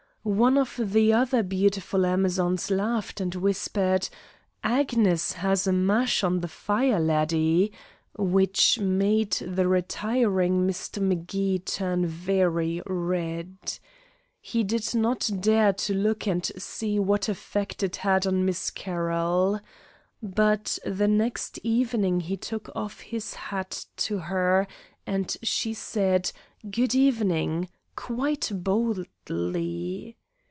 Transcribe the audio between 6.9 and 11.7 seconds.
laddie," which made the retiring Mr. M'Gee